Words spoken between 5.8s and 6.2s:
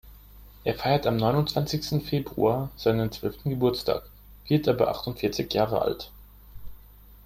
alt.